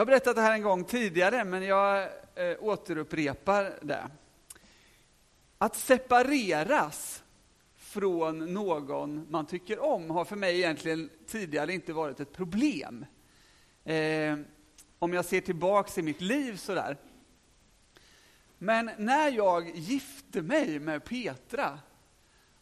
Jag 0.00 0.04
har 0.04 0.06
berättat 0.06 0.36
det 0.36 0.42
här 0.42 0.52
en 0.52 0.62
gång 0.62 0.84
tidigare, 0.84 1.44
men 1.44 1.62
jag 1.62 2.02
eh, 2.34 2.56
återupprepar 2.60 3.78
det. 3.82 4.10
Att 5.58 5.76
separeras 5.76 7.22
från 7.76 8.54
någon 8.54 9.26
man 9.30 9.46
tycker 9.46 9.78
om 9.78 10.10
har 10.10 10.24
för 10.24 10.36
mig 10.36 10.56
egentligen 10.56 11.10
tidigare 11.26 11.72
inte 11.72 11.92
varit 11.92 12.20
ett 12.20 12.32
problem. 12.32 13.06
Eh, 13.84 14.38
om 14.98 15.12
jag 15.12 15.24
ser 15.24 15.40
tillbaks 15.40 15.98
i 15.98 16.02
mitt 16.02 16.20
liv 16.20 16.56
sådär. 16.56 16.96
Men 18.58 18.90
när 18.98 19.30
jag 19.30 19.76
gifte 19.76 20.42
mig 20.42 20.78
med 20.78 21.04
Petra 21.04 21.78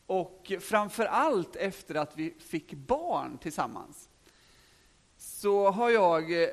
och 0.07 0.52
framför 0.61 1.05
allt 1.05 1.57
efter 1.57 1.95
att 1.95 2.16
vi 2.16 2.34
fick 2.39 2.73
barn 2.73 3.39
tillsammans 3.39 4.09
så 5.16 5.70
har 5.70 5.91
jag 5.91 6.43
eh, 6.43 6.48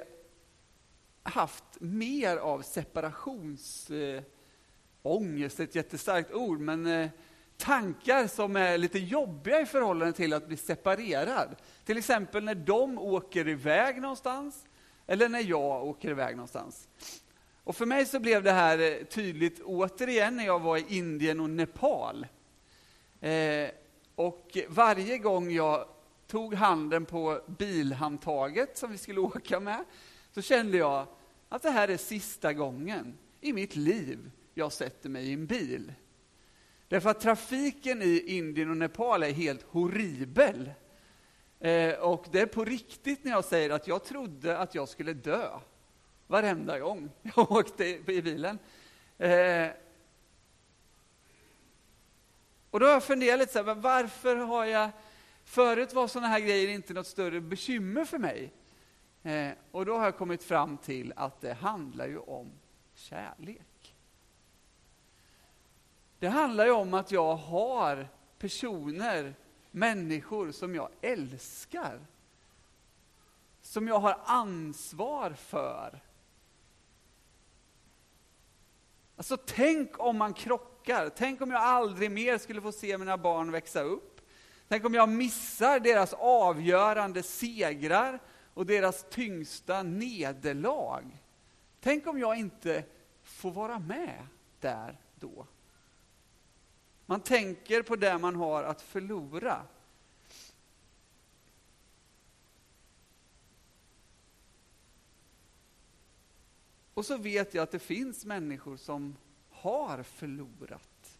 haft 1.25 1.63
mer 1.79 2.37
av 2.37 2.61
separationsångest, 2.61 5.59
ett 5.59 5.75
jättestarkt 5.75 6.33
ord, 6.33 6.59
men 6.59 6.85
eh, 6.85 7.09
tankar 7.57 8.27
som 8.27 8.55
är 8.55 8.77
lite 8.77 8.99
jobbiga 8.99 9.61
i 9.61 9.65
förhållande 9.65 10.13
till 10.13 10.33
att 10.33 10.47
bli 10.47 10.57
separerad. 10.57 11.55
Till 11.85 11.97
exempel 11.97 12.43
när 12.43 12.55
de 12.55 12.99
åker 12.99 13.47
iväg 13.47 14.01
någonstans, 14.01 14.65
eller 15.07 15.29
när 15.29 15.39
jag 15.39 15.83
åker 15.83 16.09
iväg 16.09 16.35
någonstans. 16.35 16.87
Och 17.63 17.75
för 17.75 17.85
mig 17.85 18.05
så 18.05 18.19
blev 18.19 18.43
det 18.43 18.51
här 18.51 18.79
eh, 18.79 19.05
tydligt 19.05 19.61
återigen 19.61 20.35
när 20.35 20.45
jag 20.45 20.59
var 20.59 20.77
i 20.77 20.85
Indien 20.89 21.39
och 21.39 21.49
Nepal. 21.49 22.27
Eh, 23.21 23.69
och 24.15 24.57
varje 24.67 25.17
gång 25.17 25.51
jag 25.51 25.87
tog 26.27 26.53
handen 26.53 27.05
på 27.05 27.41
bilhandtaget 27.47 28.77
som 28.77 28.91
vi 28.91 28.97
skulle 28.97 29.19
åka 29.19 29.59
med, 29.59 29.83
så 30.31 30.41
kände 30.41 30.77
jag 30.77 31.07
att 31.55 31.61
det 31.61 31.71
här 31.71 31.87
är 31.87 31.97
sista 31.97 32.53
gången 32.53 33.17
i 33.41 33.53
mitt 33.53 33.75
liv 33.75 34.31
jag 34.53 34.71
sätter 34.71 35.09
mig 35.09 35.29
i 35.29 35.33
en 35.33 35.45
bil. 35.45 35.93
Därför 36.87 37.09
att 37.09 37.19
trafiken 37.19 38.01
i 38.01 38.23
Indien 38.27 38.69
och 38.69 38.77
Nepal 38.77 39.23
är 39.23 39.31
helt 39.31 39.63
horribel. 39.63 40.71
Eh, 41.59 41.93
och 41.93 42.25
det 42.31 42.39
är 42.39 42.45
på 42.45 42.65
riktigt 42.65 43.23
när 43.23 43.31
jag 43.31 43.45
säger 43.45 43.69
att 43.69 43.87
jag 43.87 44.03
trodde 44.03 44.57
att 44.57 44.75
jag 44.75 44.89
skulle 44.89 45.13
dö 45.13 45.59
varenda 46.27 46.79
gång 46.79 47.09
jag 47.35 47.51
åkte 47.51 47.85
i 47.85 48.21
bilen. 48.21 48.59
Eh, 49.17 49.69
och 52.69 52.79
då 52.79 52.85
har 52.85 52.93
jag 52.93 53.03
funderat 53.03 53.39
lite 53.39 53.53
så 53.53 53.63
här, 53.63 53.75
varför 53.75 54.35
har 54.35 54.65
jag... 54.65 54.89
Förut 55.43 55.93
var 55.93 56.07
sådana 56.07 56.27
här 56.27 56.39
grejer 56.39 56.67
inte 56.67 56.93
något 56.93 57.07
större 57.07 57.41
bekymmer 57.41 58.05
för 58.05 58.17
mig. 58.17 58.53
Eh, 59.25 59.51
och 59.71 59.85
då 59.85 59.97
har 59.97 60.05
jag 60.05 60.17
kommit 60.17 60.43
fram 60.43 60.77
till 60.77 61.13
att 61.15 61.41
det 61.41 61.53
handlar 61.53 62.07
ju 62.07 62.17
om 62.17 62.51
kärlek. 62.95 63.95
Det 66.19 66.27
handlar 66.27 66.65
ju 66.65 66.71
om 66.71 66.93
att 66.93 67.11
jag 67.11 67.35
har 67.35 68.07
personer, 68.37 69.35
människor 69.71 70.51
som 70.51 70.75
jag 70.75 70.89
älskar. 71.01 71.99
Som 73.61 73.87
jag 73.87 73.99
har 73.99 74.19
ansvar 74.25 75.31
för. 75.31 75.99
Alltså 79.15 79.37
tänk 79.37 79.99
om 79.99 80.17
man 80.17 80.33
krockar, 80.33 81.09
tänk 81.09 81.41
om 81.41 81.51
jag 81.51 81.61
aldrig 81.61 82.11
mer 82.11 82.37
skulle 82.37 82.61
få 82.61 82.71
se 82.71 82.97
mina 82.97 83.17
barn 83.17 83.51
växa 83.51 83.81
upp. 83.81 84.21
Tänk 84.67 84.85
om 84.85 84.93
jag 84.93 85.09
missar 85.09 85.79
deras 85.79 86.13
avgörande 86.13 87.23
segrar 87.23 88.19
och 88.55 88.65
deras 88.65 89.05
tyngsta 89.09 89.83
nederlag. 89.83 91.03
Tänk 91.79 92.07
om 92.07 92.19
jag 92.19 92.39
inte 92.39 92.83
får 93.23 93.51
vara 93.51 93.79
med 93.79 94.27
där 94.59 94.99
då. 95.15 95.47
Man 97.05 97.19
tänker 97.19 97.81
på 97.83 97.95
det 97.95 98.17
man 98.17 98.35
har 98.35 98.63
att 98.63 98.81
förlora. 98.81 99.65
Och 106.93 107.05
så 107.05 107.17
vet 107.17 107.53
jag 107.53 107.63
att 107.63 107.71
det 107.71 107.79
finns 107.79 108.25
människor 108.25 108.77
som 108.77 109.15
har 109.49 110.03
förlorat. 110.03 111.19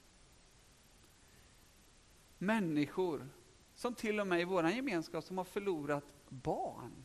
Människor 2.38 3.30
som 3.76 3.96
till 3.96 4.20
och 4.20 4.28
med 4.28 4.42
i 4.42 4.44
vår 4.44 4.70
gemenskap 4.70 5.24
som 5.24 5.38
har 5.38 5.46
förlorat 5.46 6.06
barn. 6.30 7.05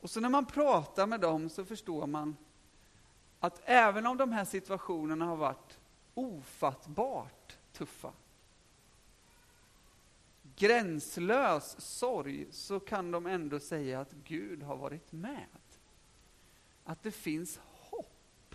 Och 0.00 0.10
så 0.10 0.20
när 0.20 0.28
man 0.28 0.46
pratar 0.46 1.06
med 1.06 1.20
dem 1.20 1.48
så 1.48 1.64
förstår 1.64 2.06
man 2.06 2.36
att 3.40 3.62
även 3.64 4.06
om 4.06 4.16
de 4.16 4.32
här 4.32 4.44
situationerna 4.44 5.24
har 5.24 5.36
varit 5.36 5.78
ofattbart 6.14 7.56
tuffa, 7.72 8.12
gränslös 10.56 11.80
sorg, 11.80 12.46
så 12.50 12.80
kan 12.80 13.10
de 13.10 13.26
ändå 13.26 13.60
säga 13.60 14.00
att 14.00 14.12
Gud 14.12 14.62
har 14.62 14.76
varit 14.76 15.12
med. 15.12 15.46
Att 16.84 17.02
det 17.02 17.10
finns 17.10 17.60
hopp. 17.72 18.54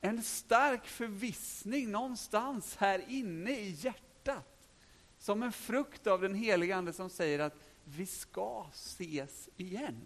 En 0.00 0.22
stark 0.22 0.86
förvissning 0.86 1.90
någonstans 1.90 2.76
här 2.76 3.04
inne 3.08 3.50
i 3.50 3.70
hjärtat. 3.70 4.68
Som 5.18 5.42
en 5.42 5.52
frukt 5.52 6.06
av 6.06 6.20
den 6.20 6.34
heliga 6.34 6.76
Ande 6.76 6.92
som 6.92 7.10
säger 7.10 7.38
att 7.38 7.63
vi 7.84 8.06
ska 8.06 8.66
ses 8.72 9.48
igen. 9.56 10.00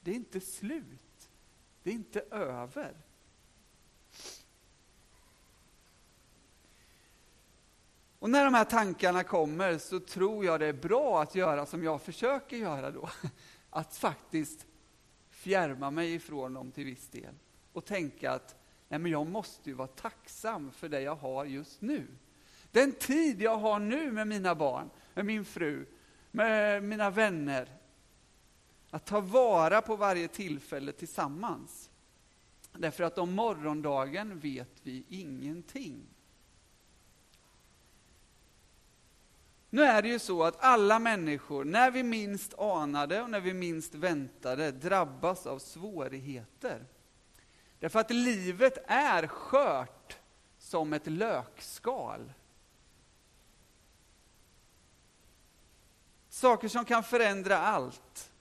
Det 0.00 0.10
är 0.10 0.14
inte 0.14 0.40
slut. 0.40 1.30
Det 1.82 1.90
är 1.90 1.94
inte 1.94 2.20
över. 2.30 2.96
Och 8.18 8.30
när 8.30 8.44
de 8.44 8.54
här 8.54 8.64
tankarna 8.64 9.24
kommer 9.24 9.78
så 9.78 10.00
tror 10.00 10.44
jag 10.44 10.60
det 10.60 10.66
är 10.66 10.72
bra 10.72 11.22
att 11.22 11.34
göra 11.34 11.66
som 11.66 11.84
jag 11.84 12.02
försöker 12.02 12.56
göra 12.56 12.90
då. 12.90 13.10
Att 13.70 13.96
faktiskt 13.96 14.66
fjärma 15.28 15.90
mig 15.90 16.14
ifrån 16.14 16.54
dem 16.54 16.72
till 16.72 16.84
viss 16.84 17.08
del 17.08 17.34
och 17.72 17.84
tänka 17.84 18.32
att 18.32 18.56
nej 18.88 18.98
men 18.98 19.12
jag 19.12 19.26
måste 19.26 19.70
ju 19.70 19.76
vara 19.76 19.88
tacksam 19.88 20.70
för 20.72 20.88
det 20.88 21.00
jag 21.00 21.16
har 21.16 21.44
just 21.44 21.80
nu. 21.80 22.06
Den 22.70 22.92
tid 22.92 23.42
jag 23.42 23.56
har 23.56 23.78
nu 23.78 24.12
med 24.12 24.28
mina 24.28 24.54
barn, 24.54 24.90
med 25.14 25.26
min 25.26 25.44
fru, 25.44 25.86
med 26.30 26.82
mina 26.82 27.10
vänner. 27.10 27.68
Att 28.90 29.06
ta 29.06 29.20
vara 29.20 29.82
på 29.82 29.96
varje 29.96 30.28
tillfälle 30.28 30.92
tillsammans. 30.92 31.90
Därför 32.72 33.04
att 33.04 33.18
om 33.18 33.32
morgondagen 33.32 34.38
vet 34.38 34.80
vi 34.82 35.04
ingenting. 35.08 36.06
Nu 39.70 39.82
är 39.82 40.02
det 40.02 40.08
ju 40.08 40.18
så 40.18 40.44
att 40.44 40.64
alla 40.64 40.98
människor, 40.98 41.64
när 41.64 41.90
vi 41.90 42.02
minst 42.02 42.58
anade 42.58 43.22
och 43.22 43.30
när 43.30 43.40
vi 43.40 43.54
minst 43.54 43.94
väntade, 43.94 44.70
drabbas 44.70 45.46
av 45.46 45.58
svårigheter. 45.58 46.86
Därför 47.78 47.98
att 47.98 48.10
livet 48.10 48.78
är 48.86 49.26
skört 49.26 50.18
som 50.58 50.92
ett 50.92 51.06
lökskal. 51.06 52.32
Saker 56.40 56.68
som 56.68 56.84
kan 56.84 57.02
förändra 57.02 57.58
allt. 57.58 58.32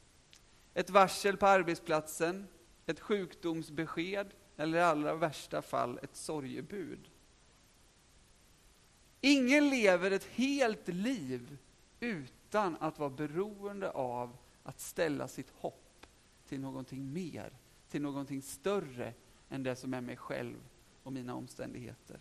Ett 0.73 0.89
varsel 0.89 1.37
på 1.37 1.47
arbetsplatsen, 1.47 2.47
ett 2.85 2.99
sjukdomsbesked 2.99 4.27
eller 4.57 4.77
i 4.77 4.81
allra 4.81 5.15
värsta 5.15 5.61
fall 5.61 5.99
ett 6.03 6.15
sorgebud. 6.15 7.09
Ingen 9.21 9.69
lever 9.69 10.11
ett 10.11 10.23
helt 10.23 10.87
liv 10.87 11.57
utan 11.99 12.77
att 12.79 12.99
vara 12.99 13.09
beroende 13.09 13.91
av 13.91 14.37
att 14.63 14.79
ställa 14.79 15.27
sitt 15.27 15.49
hopp 15.57 16.05
till 16.47 16.59
någonting 16.59 17.13
mer, 17.13 17.51
till 17.89 18.01
någonting 18.01 18.41
större 18.41 19.13
än 19.49 19.63
det 19.63 19.75
som 19.75 19.93
är 19.93 20.01
mig 20.01 20.17
själv 20.17 20.57
och 21.03 21.13
mina 21.13 21.35
omständigheter. 21.35 22.19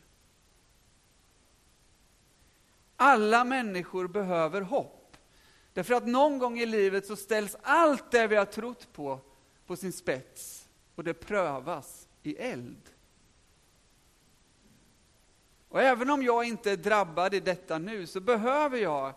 Alla 2.97 3.45
människor 3.45 4.09
behöver 4.09 4.61
hopp. 4.61 4.98
Därför 5.73 5.95
att 5.95 6.07
någon 6.07 6.39
gång 6.39 6.59
i 6.59 6.67
livet 6.67 7.07
så 7.07 7.17
ställs 7.17 7.57
allt 7.63 8.11
det 8.11 8.27
vi 8.27 8.37
har 8.37 8.45
trott 8.45 8.93
på 8.93 9.21
på 9.69 9.77
sin 9.77 9.93
spets 9.93 10.69
och 10.95 11.05
det 11.05 11.15
prövas 11.15 12.09
i 12.23 12.37
eld. 12.37 12.91
Och 15.69 15.83
även 15.83 16.11
om 16.11 16.23
jag 16.23 16.45
inte 16.45 16.71
är 16.71 16.77
drabbad 16.77 17.35
i 17.35 17.41
detta 17.41 17.79
nu 17.79 18.07
så 18.07 18.21
behöver 18.21 18.79
jag 18.79 19.15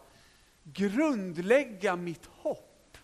grundlägga 0.63 1.95
mitt 1.95 2.25
hopp. 2.25 2.97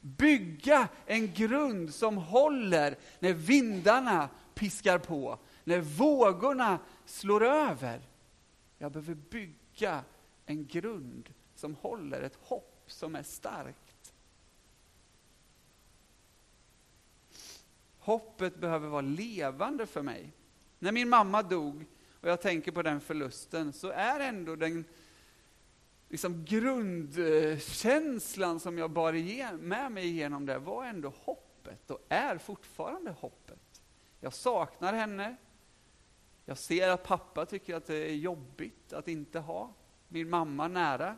Bygga 0.00 0.88
en 1.06 1.32
grund 1.32 1.94
som 1.94 2.16
håller 2.16 2.96
när 3.18 3.32
vindarna 3.32 4.28
piskar 4.54 4.98
på, 4.98 5.38
när 5.64 5.80
vågorna 5.80 6.78
slår 7.06 7.44
över. 7.44 8.00
Jag 8.78 8.92
behöver 8.92 9.14
bygga 9.14 10.04
en 10.46 10.66
grund 10.66 11.28
som 11.54 11.74
håller, 11.74 12.22
ett 12.22 12.38
hopp 12.42 12.71
som 12.92 13.14
är 13.14 13.22
starkt. 13.22 14.12
Hoppet 17.98 18.56
behöver 18.56 18.88
vara 18.88 19.00
levande 19.00 19.86
för 19.86 20.02
mig. 20.02 20.32
När 20.78 20.92
min 20.92 21.08
mamma 21.08 21.42
dog, 21.42 21.86
och 22.20 22.28
jag 22.28 22.40
tänker 22.40 22.72
på 22.72 22.82
den 22.82 23.00
förlusten, 23.00 23.72
så 23.72 23.88
är 23.88 24.20
ändå 24.20 24.56
den 24.56 24.84
liksom 26.08 26.44
grundkänslan 26.44 28.60
som 28.60 28.78
jag 28.78 28.90
bar 28.90 29.56
med 29.56 29.92
mig 29.92 30.06
igenom 30.06 30.46
det, 30.46 30.58
var 30.58 30.86
ändå 30.86 31.12
hoppet 31.16 31.90
och 31.90 32.06
är 32.08 32.38
fortfarande 32.38 33.10
hoppet. 33.10 33.82
Jag 34.20 34.32
saknar 34.32 34.92
henne. 34.92 35.36
Jag 36.44 36.58
ser 36.58 36.88
att 36.88 37.04
pappa 37.04 37.46
tycker 37.46 37.74
att 37.74 37.86
det 37.86 38.10
är 38.10 38.14
jobbigt 38.14 38.92
att 38.92 39.08
inte 39.08 39.38
ha 39.38 39.72
min 40.08 40.30
mamma 40.30 40.68
nära. 40.68 41.16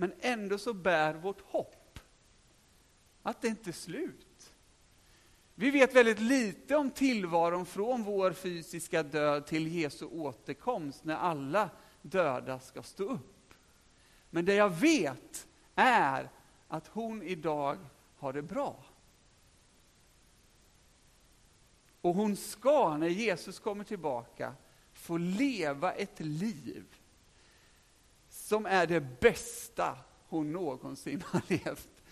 Men 0.00 0.12
ändå 0.20 0.58
så 0.58 0.74
bär 0.74 1.14
vårt 1.14 1.40
hopp 1.40 1.98
att 3.22 3.40
det 3.42 3.48
inte 3.48 3.70
är 3.70 3.72
slut. 3.72 4.52
Vi 5.54 5.70
vet 5.70 5.94
väldigt 5.94 6.20
lite 6.20 6.76
om 6.76 6.90
tillvaron 6.90 7.66
från 7.66 8.04
vår 8.04 8.32
fysiska 8.32 9.02
död 9.02 9.46
till 9.46 9.76
Jesu 9.76 10.04
återkomst 10.04 11.04
när 11.04 11.16
alla 11.16 11.70
döda 12.02 12.60
ska 12.60 12.82
stå 12.82 13.04
upp. 13.04 13.54
Men 14.30 14.44
det 14.44 14.54
jag 14.54 14.70
vet 14.70 15.48
är 15.74 16.30
att 16.68 16.86
hon 16.86 17.22
idag 17.22 17.78
har 18.16 18.32
det 18.32 18.42
bra. 18.42 18.84
Och 22.00 22.14
hon 22.14 22.36
ska, 22.36 22.96
när 22.96 23.08
Jesus 23.08 23.58
kommer 23.58 23.84
tillbaka, 23.84 24.54
få 24.92 25.16
leva 25.16 25.92
ett 25.92 26.20
liv 26.20 26.84
som 28.48 28.66
är 28.66 28.86
det 28.86 29.20
bästa 29.20 29.98
hon 30.28 30.52
någonsin 30.52 31.22
har 31.26 31.42
levt. 31.48 32.02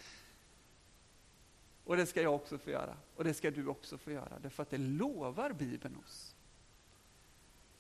Och 1.85 1.97
det 1.97 2.06
ska 2.06 2.23
jag 2.23 2.35
också 2.35 2.59
få 2.59 2.71
göra. 2.71 2.97
Och 3.15 3.25
det 3.25 3.35
ska 3.35 3.50
du 3.50 3.67
också 3.67 3.99
få 3.99 4.11
göra. 4.11 4.38
Därför 4.43 4.62
att 4.62 4.71
det 4.71 4.79
lovar 4.79 5.53
Bibeln 5.53 5.97
oss. 5.97 6.35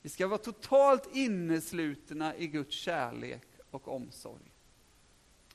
Vi 0.02 0.08
ska 0.08 0.26
vara 0.26 0.38
totalt 0.38 1.08
inneslutna 1.12 2.36
i 2.36 2.46
Guds 2.46 2.74
kärlek 2.74 3.46
och 3.70 3.88
omsorg. 3.88 4.52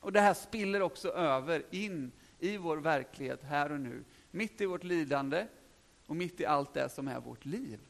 Och 0.00 0.12
det 0.12 0.20
här 0.20 0.34
spiller 0.34 0.82
också 0.82 1.08
över 1.08 1.62
in 1.70 2.12
i 2.38 2.56
vår 2.56 2.76
verklighet 2.76 3.42
här 3.42 3.72
och 3.72 3.80
nu. 3.80 4.04
Mitt 4.30 4.60
i 4.60 4.66
vårt 4.66 4.84
lidande 4.84 5.46
och 6.06 6.16
mitt 6.16 6.40
i 6.40 6.46
allt 6.46 6.74
det 6.74 6.88
som 6.88 7.08
är 7.08 7.20
vårt 7.20 7.44
liv. 7.44 7.80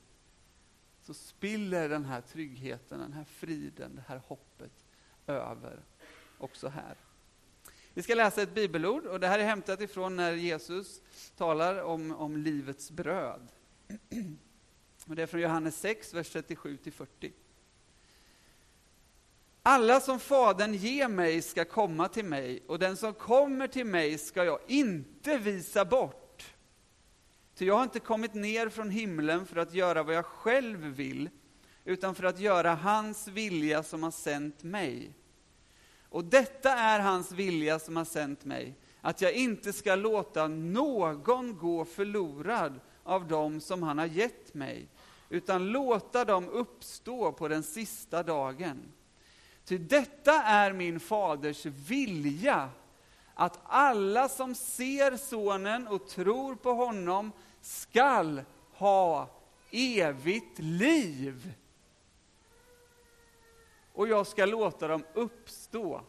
Så 1.00 1.14
spiller 1.14 1.88
den 1.88 2.04
här 2.04 2.20
tryggheten, 2.20 3.00
den 3.00 3.12
här 3.12 3.24
friden, 3.24 3.94
det 3.94 4.04
här 4.08 4.22
hoppet 4.26 4.81
över 5.26 5.80
också 6.38 6.68
här. 6.68 6.96
Vi 7.94 8.02
ska 8.02 8.14
läsa 8.14 8.42
ett 8.42 8.54
bibelord 8.54 9.06
och 9.06 9.20
det 9.20 9.28
här 9.28 9.38
är 9.38 9.44
hämtat 9.44 9.80
ifrån 9.80 10.16
när 10.16 10.32
Jesus 10.32 11.00
talar 11.36 11.82
om, 11.82 12.12
om 12.12 12.36
livets 12.36 12.90
bröd. 12.90 13.48
Och 15.06 15.16
det 15.16 15.22
är 15.22 15.26
från 15.26 15.40
Johannes 15.40 15.80
6, 15.80 16.14
vers 16.14 16.36
37-40. 16.36 17.32
Alla 19.62 20.00
som 20.00 20.20
Fadern 20.20 20.74
ger 20.74 21.08
mig 21.08 21.42
ska 21.42 21.64
komma 21.64 22.08
till 22.08 22.24
mig, 22.24 22.62
och 22.66 22.78
den 22.78 22.96
som 22.96 23.14
kommer 23.14 23.66
till 23.66 23.86
mig 23.86 24.18
ska 24.18 24.44
jag 24.44 24.58
inte 24.66 25.38
visa 25.38 25.84
bort. 25.84 26.54
Ty 27.54 27.66
jag 27.66 27.76
har 27.76 27.82
inte 27.82 28.00
kommit 28.00 28.34
ner 28.34 28.68
från 28.68 28.90
himlen 28.90 29.46
för 29.46 29.56
att 29.56 29.74
göra 29.74 30.02
vad 30.02 30.14
jag 30.14 30.26
själv 30.26 30.78
vill, 30.78 31.30
utan 31.84 32.14
för 32.14 32.24
att 32.24 32.40
göra 32.40 32.74
hans 32.74 33.28
vilja 33.28 33.82
som 33.82 34.02
har 34.02 34.10
sänt 34.10 34.62
mig. 34.62 35.12
Och 36.08 36.24
detta 36.24 36.70
är 36.70 37.00
hans 37.00 37.32
vilja 37.32 37.78
som 37.78 37.96
har 37.96 38.04
sänt 38.04 38.44
mig, 38.44 38.74
att 39.00 39.20
jag 39.20 39.32
inte 39.32 39.72
ska 39.72 39.94
låta 39.94 40.48
någon 40.48 41.58
gå 41.58 41.84
förlorad 41.84 42.80
av 43.04 43.28
dem 43.28 43.60
som 43.60 43.82
han 43.82 43.98
har 43.98 44.06
gett 44.06 44.54
mig, 44.54 44.88
utan 45.28 45.66
låta 45.66 46.24
dem 46.24 46.48
uppstå 46.48 47.32
på 47.32 47.48
den 47.48 47.62
sista 47.62 48.22
dagen. 48.22 48.82
Ty 49.64 49.78
detta 49.78 50.42
är 50.42 50.72
min 50.72 51.00
faders 51.00 51.66
vilja, 51.66 52.70
att 53.34 53.60
alla 53.64 54.28
som 54.28 54.54
ser 54.54 55.16
sonen 55.16 55.88
och 55.88 56.08
tror 56.08 56.54
på 56.54 56.72
honom 56.72 57.32
skall 57.60 58.42
ha 58.72 59.28
evigt 59.70 60.58
liv. 60.58 61.52
Och 63.92 64.08
jag 64.08 64.26
ska 64.26 64.46
låta 64.46 64.88
dem 64.88 65.04
uppstå 65.14 66.00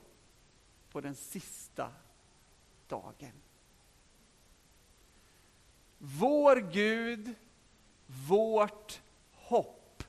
på 0.91 1.01
den 1.01 1.15
sista 1.15 1.91
dagen. 2.87 3.31
Vår 5.97 6.55
Gud, 6.71 7.35
vårt 8.29 9.01
hopp 9.31 10.03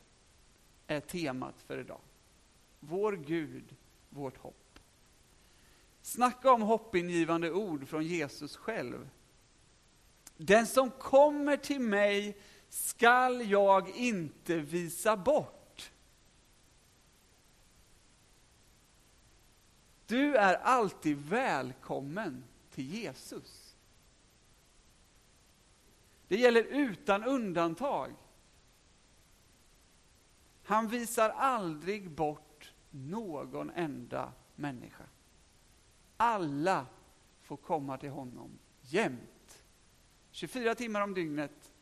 är 0.86 1.00
temat 1.00 1.62
för 1.66 1.78
idag. 1.78 2.00
Vår 2.80 3.12
Gud, 3.12 3.76
vårt 4.10 4.38
hopp. 4.38 4.78
Snacka 6.02 6.52
om 6.52 6.62
hoppingivande 6.62 7.52
ord 7.52 7.88
från 7.88 8.04
Jesus 8.04 8.56
själv. 8.56 9.08
Den 10.36 10.66
som 10.66 10.90
kommer 10.90 11.56
till 11.56 11.80
mig 11.80 12.38
skall 12.68 13.50
jag 13.50 13.88
inte 13.90 14.56
visa 14.56 15.16
bort. 15.16 15.63
Du 20.06 20.36
är 20.36 20.54
alltid 20.54 21.16
välkommen 21.16 22.44
till 22.70 22.94
Jesus. 22.94 23.76
Det 26.28 26.36
gäller 26.36 26.64
utan 26.64 27.24
undantag. 27.24 28.14
Han 30.64 30.88
visar 30.88 31.30
aldrig 31.30 32.10
bort 32.10 32.72
någon 32.90 33.70
enda 33.70 34.32
människa. 34.54 35.04
Alla 36.16 36.86
får 37.42 37.56
komma 37.56 37.98
till 37.98 38.10
honom 38.10 38.58
jämt. 38.80 39.64
24 40.30 40.74
timmar 40.74 41.00
om 41.00 41.14
dygnet. 41.14 41.72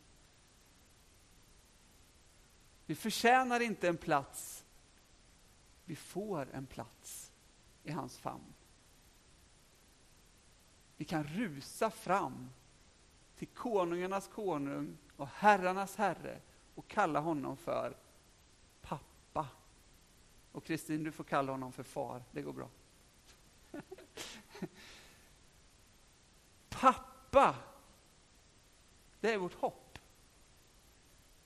Vi 2.85 2.95
förtjänar 2.95 3.59
inte 3.59 3.87
en 3.87 3.97
plats. 3.97 4.65
Vi 5.85 5.95
får 5.95 6.49
en 6.53 6.65
plats 6.65 7.22
i 7.83 7.91
hans 7.91 8.19
famn. 8.19 8.53
Vi 10.97 11.05
kan 11.05 11.23
rusa 11.23 11.89
fram 11.89 12.49
till 13.35 13.47
konungarnas 13.47 14.27
konung 14.27 14.97
och 15.17 15.27
herrarnas 15.27 15.95
herre 15.95 16.41
och 16.75 16.87
kalla 16.87 17.19
honom 17.19 17.57
för 17.57 17.97
pappa. 18.81 19.47
Och 20.51 20.63
Kristin, 20.63 21.03
du 21.03 21.11
får 21.11 21.23
kalla 21.23 21.51
honom 21.51 21.71
för 21.71 21.83
far, 21.83 22.23
det 22.31 22.41
går 22.41 22.53
bra. 22.53 22.69
pappa, 26.69 27.55
det 29.19 29.33
är 29.33 29.37
vårt 29.37 29.53
hopp. 29.53 29.99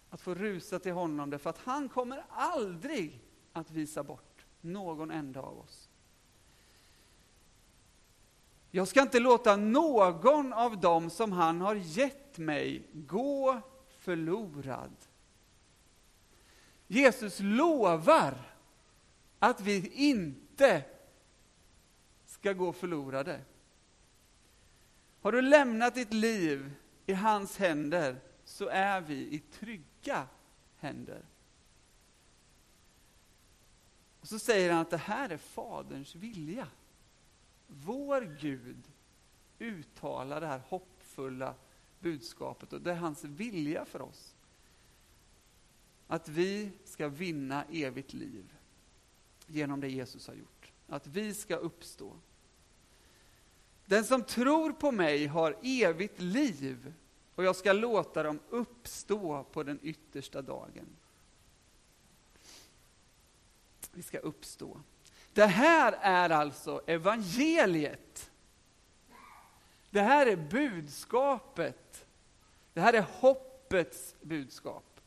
Att 0.09 0.21
få 0.21 0.35
rusa 0.35 0.79
till 0.79 0.93
honom, 0.93 1.29
därför 1.29 1.49
att 1.49 1.57
han 1.57 1.89
kommer 1.89 2.25
aldrig 2.29 3.21
att 3.53 3.71
visa 3.71 4.03
bort 4.03 4.45
någon 4.61 5.11
enda 5.11 5.41
av 5.41 5.59
oss. 5.59 5.86
Jag 8.77 8.87
ska 8.87 9.01
inte 9.01 9.19
låta 9.19 9.55
någon 9.55 10.53
av 10.53 10.79
dem 10.79 11.09
som 11.09 11.31
han 11.31 11.61
har 11.61 11.75
gett 11.75 12.37
mig 12.37 12.87
gå 12.93 13.61
förlorad. 13.99 14.95
Jesus 16.87 17.39
lovar 17.39 18.55
att 19.39 19.61
vi 19.61 19.91
inte 19.93 20.83
ska 22.25 22.53
gå 22.53 22.73
förlorade. 22.73 23.41
Har 25.21 25.31
du 25.31 25.41
lämnat 25.41 25.95
ditt 25.95 26.13
liv 26.13 26.71
i 27.05 27.13
hans 27.13 27.57
händer 27.57 28.19
så 28.43 28.67
är 28.67 29.01
vi 29.01 29.15
i 29.15 29.39
trygga 29.39 30.27
händer. 30.77 31.25
Och 34.21 34.27
så 34.27 34.39
säger 34.39 34.71
han 34.71 34.81
att 34.81 34.89
det 34.89 34.97
här 34.97 35.29
är 35.29 35.37
Faderns 35.37 36.15
vilja. 36.15 36.67
Vår 37.67 38.37
Gud 38.39 38.83
uttalar 39.59 40.41
det 40.41 40.47
här 40.47 40.61
hoppfulla 40.67 41.55
budskapet 41.99 42.73
och 42.73 42.81
det 42.81 42.91
är 42.91 42.95
hans 42.95 43.23
vilja 43.23 43.85
för 43.85 44.01
oss. 44.01 44.35
Att 46.07 46.29
vi 46.29 46.71
ska 46.83 47.07
vinna 47.07 47.63
evigt 47.71 48.13
liv 48.13 48.53
genom 49.47 49.79
det 49.79 49.89
Jesus 49.89 50.27
har 50.27 50.33
gjort. 50.33 50.71
Att 50.87 51.07
vi 51.07 51.33
ska 51.33 51.55
uppstå. 51.55 52.13
Den 53.85 54.03
som 54.03 54.23
tror 54.23 54.71
på 54.71 54.91
mig 54.91 55.25
har 55.25 55.57
evigt 55.63 56.21
liv 56.21 56.93
och 57.35 57.43
jag 57.43 57.55
ska 57.55 57.73
låta 57.73 58.23
dem 58.23 58.39
uppstå 58.49 59.43
på 59.43 59.63
den 59.63 59.79
yttersta 59.81 60.41
dagen. 60.41 60.87
Vi 63.91 64.03
ska 64.03 64.17
uppstå. 64.17 64.81
Det 65.37 65.47
här 65.47 65.97
är 66.01 66.29
alltså 66.29 66.81
evangeliet. 66.87 68.31
Det 69.89 70.01
här 70.01 70.27
är 70.27 70.35
budskapet 70.35 72.05
Det 72.73 72.81
här 72.81 72.93
är 72.93 73.01
hoppets 73.01 74.15
budskap. 74.21 75.01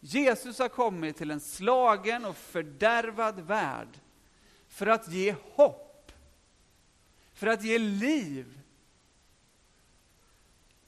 Jesus 0.00 0.58
har 0.58 0.68
kommit 0.68 1.16
till 1.16 1.30
en 1.30 1.40
slagen 1.40 2.24
och 2.24 2.36
fördärvad 2.36 3.40
värld 3.40 4.00
för 4.68 4.86
att 4.86 5.12
ge 5.12 5.34
hopp, 5.42 6.12
för 7.32 7.46
att 7.46 7.62
ge 7.62 7.78
liv, 7.78 8.60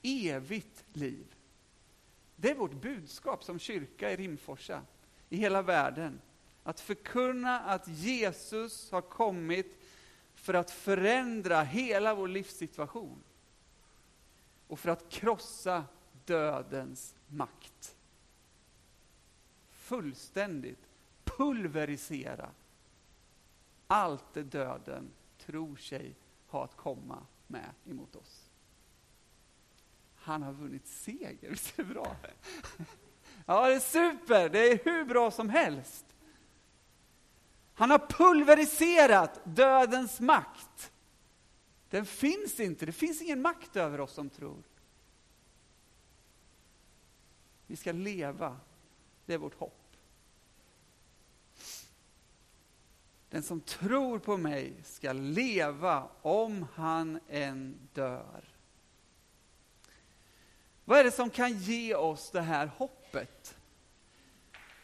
evigt 0.03 0.85
liv. 0.93 1.35
Det 2.37 2.51
är 2.51 2.55
vårt 2.55 2.73
budskap 2.73 3.45
som 3.45 3.59
kyrka 3.59 4.13
i 4.13 4.17
Rimforsa, 4.17 4.83
i 5.29 5.37
hela 5.37 5.63
världen. 5.63 6.21
Att 6.65 6.81
förkunna 6.81 7.61
att 7.61 7.89
Jesus 7.89 8.91
har 8.91 9.01
kommit 9.01 9.83
för 10.35 10.55
att 10.55 10.71
förändra 10.71 11.63
hela 11.63 12.15
vår 12.15 12.29
livssituation 12.29 13.23
och 14.69 14.79
för 14.79 14.91
att 14.91 15.11
krossa 15.11 15.85
dödens 16.25 17.15
makt. 17.29 17.97
Fullständigt 19.71 20.89
pulverisera 21.25 22.51
allt 23.87 24.35
det 24.35 24.43
döden 24.43 25.11
tror 25.39 25.77
sig 25.77 26.15
ha 26.47 26.65
att 26.65 26.77
komma 26.77 27.27
med 27.47 27.71
emot 27.85 28.17
oss. 28.17 28.51
Han 30.15 30.43
har 30.43 30.53
vunnit 30.53 30.87
seger, 30.87 31.37
visst 31.51 31.79
är 31.79 31.85
det 31.85 31.95
bra? 31.95 32.17
Ja, 33.47 33.69
det 33.69 33.75
är 33.75 33.81
super, 33.81 34.49
det 34.49 34.73
är 34.73 34.85
hur 34.85 35.05
bra 35.05 35.31
som 35.31 35.49
helst. 35.51 36.12
Han 37.75 37.91
har 37.91 37.99
pulveriserat 37.99 39.41
dödens 39.45 40.21
makt. 40.21 40.93
Den 41.91 42.07
finns 42.07 42.61
inte, 42.61 42.87
det 42.87 42.93
finns 42.93 43.23
ingen 43.23 43.43
makt 43.43 43.77
över 43.77 44.01
oss 44.01 44.13
som 44.13 44.31
tror. 44.31 44.63
Vi 47.67 47.77
ska 47.77 47.93
leva, 47.93 48.61
det 49.27 49.35
är 49.35 49.39
vårt 49.39 49.59
hopp. 49.59 49.97
Den 53.31 53.43
som 53.43 53.61
tror 53.61 54.19
på 54.19 54.37
mig 54.37 54.75
ska 54.85 55.13
leva 55.13 56.09
om 56.23 56.67
han 56.75 57.21
än 57.29 57.89
dör. 57.93 58.45
Vad 60.85 60.99
är 60.99 61.05
det 61.05 61.11
som 61.11 61.31
kan 61.31 61.59
ge 61.59 61.95
oss 61.95 62.31
det 62.31 62.41
här 62.41 62.67
hoppet? 62.67 63.57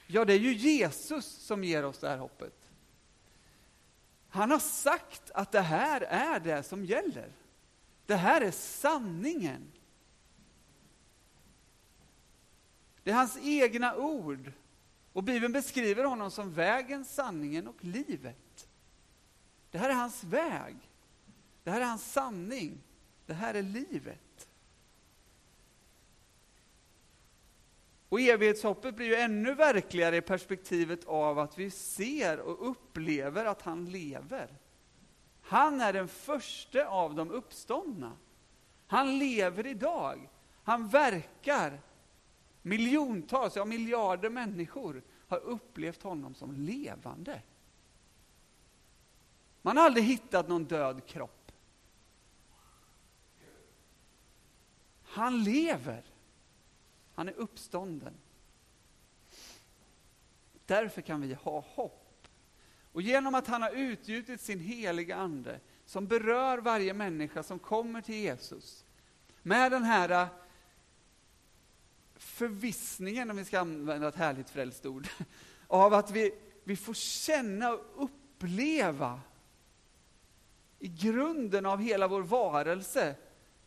Ja, 0.07 0.25
det 0.25 0.33
är 0.33 0.39
ju 0.39 0.55
Jesus 0.55 1.27
som 1.27 1.65
ger 1.65 1.85
oss 1.85 1.99
det 1.99 2.09
här 2.09 2.19
hoppet. 2.19 2.58
Han 4.29 4.51
har 4.51 4.59
sagt 4.59 5.31
att 5.31 5.53
det 5.53 5.61
här 5.61 6.01
är 6.01 6.41
det 6.41 6.63
som 6.63 6.85
gäller. 6.85 7.33
Det 8.07 8.15
här 8.15 8.41
är 8.41 8.51
sanningen. 8.51 9.73
Det 13.03 13.11
är 13.11 13.15
hans 13.15 13.39
egna 13.43 13.97
ord. 13.97 14.53
Och 15.13 15.23
Bibeln 15.23 15.53
beskriver 15.53 16.05
honom 16.05 16.31
som 16.31 16.53
vägen, 16.55 17.05
sanningen 17.05 17.69
och 17.69 17.85
livet. 17.85 18.69
Det 19.71 19.79
här 19.79 19.91
är 19.91 19.95
hans 19.95 20.25
väg. 20.25 20.77
Det 21.65 21.71
här 21.71 21.81
är 21.81 21.85
hans 21.85 22.13
sanning. 22.13 22.81
Det 23.27 23.35
här 23.35 23.55
är 23.55 23.63
livet. 23.63 24.21
Och 28.09 28.21
evighetshoppet 28.21 28.97
blir 28.97 29.07
ju 29.07 29.15
ännu 29.15 29.55
verkligare 29.55 30.17
i 30.17 30.21
perspektivet 30.21 31.05
av 31.05 31.39
att 31.39 31.59
vi 31.59 31.71
ser 31.71 32.41
och 32.41 32.71
upplever 32.71 33.45
att 33.45 33.63
han 33.63 33.85
lever. 33.85 34.59
Han 35.43 35.81
är 35.81 35.93
den 35.93 36.09
första 36.09 36.87
av 36.87 37.15
de 37.15 37.31
uppståndna. 37.31 38.17
Han 38.87 39.19
lever 39.19 39.67
idag. 39.67 40.29
Han 40.63 40.89
verkar. 40.89 41.81
Miljontals, 42.63 43.57
ja 43.57 43.65
miljarder 43.65 44.31
människor 44.31 45.03
har 45.29 45.39
upplevt 45.39 46.03
honom 46.03 46.35
som 46.35 46.53
levande. 46.53 47.43
Man 49.63 49.77
har 49.77 49.85
aldrig 49.85 50.05
hittat 50.05 50.49
någon 50.49 50.65
död 50.65 51.07
kropp. 51.07 51.53
Han 55.03 55.45
lever. 55.45 56.05
Han 57.19 57.29
är 57.29 57.33
uppstånden. 57.33 58.15
Därför 60.67 61.03
kan 61.03 61.21
vi 61.21 61.35
ha 61.35 61.61
hopp. 61.61 62.29
Och 62.93 63.03
genom 63.03 63.35
att 63.35 63.47
han 63.47 63.63
har 63.63 63.71
utgjutit 63.71 64.41
sin 64.41 64.61
heliga 64.61 65.17
Ande, 65.17 65.61
som 65.85 66.07
berör 66.07 66.59
varje 66.59 66.95
människa 66.95 67.43
som 67.43 67.59
kommer 67.59 68.01
till 68.01 68.15
Jesus, 68.15 68.85
med 69.43 69.73
den 69.73 69.83
här 69.83 70.09
äh, 70.09 70.29
förvissningen, 72.15 73.31
om 73.31 73.37
vi 73.37 73.45
ska 73.45 73.61
använda 73.61 74.09
ett 74.09 74.17
härligt 74.17 74.51
frälst 74.51 74.87
ord, 74.87 75.09
av 75.67 75.95
att 75.95 76.11
vi, 76.11 76.35
vi 76.65 76.77
får 76.77 76.95
känna 76.95 77.73
och 77.73 78.05
uppleva 78.05 79.21
i 80.79 80.89
grunden 80.89 81.67
av 81.67 81.81
hela 81.81 82.09
vår 82.09 82.23
varelse 82.23 83.15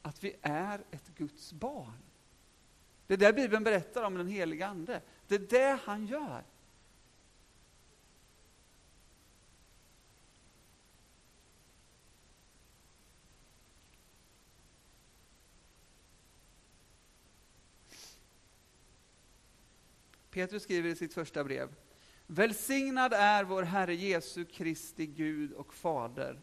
att 0.01 0.23
vi 0.23 0.35
är 0.41 0.83
ett 0.91 1.07
Guds 1.17 1.53
barn. 1.53 2.10
Det 3.11 3.15
är 3.15 3.17
det 3.17 3.33
Bibeln 3.33 3.63
berättar 3.63 4.03
om 4.03 4.17
den 4.17 4.27
heliga 4.27 4.67
Ande. 4.67 5.01
Det 5.27 5.35
är 5.35 5.39
det 5.39 5.79
han 5.83 6.05
gör. 6.05 6.43
Petrus 20.29 20.63
skriver 20.63 20.89
i 20.89 20.95
sitt 20.95 21.13
första 21.13 21.43
brev. 21.43 21.75
Välsignad 22.27 23.13
är 23.13 23.43
vår 23.43 23.63
Herre 23.63 23.95
Jesu 23.95 24.45
Kristi 24.45 25.05
Gud 25.05 25.53
och 25.53 25.73
Fader. 25.73 26.41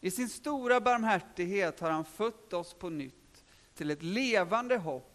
I 0.00 0.10
sin 0.10 0.28
stora 0.28 0.80
barmhärtighet 0.80 1.80
har 1.80 1.90
han 1.90 2.04
fött 2.04 2.52
oss 2.52 2.74
på 2.74 2.90
nytt 2.90 3.44
till 3.74 3.90
ett 3.90 4.02
levande 4.02 4.76
hopp 4.76 5.11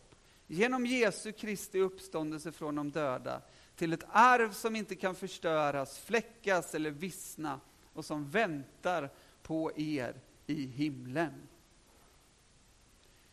genom 0.48 0.86
Jesu 0.86 1.32
Kristi 1.32 1.80
uppståndelse 1.80 2.52
från 2.52 2.76
de 2.76 2.92
döda 2.92 3.42
till 3.76 3.94
ett 3.94 4.06
arv 4.10 4.52
som 4.52 4.76
inte 4.76 4.96
kan 4.96 5.16
förstöras, 5.16 6.00
fläckas 6.00 6.76
eller 6.76 6.92
vissna 6.92 7.60
och 7.94 8.06
som 8.06 8.30
väntar 8.30 9.10
på 9.44 9.72
er 9.76 10.22
i 10.48 10.68
himlen. 10.68 11.34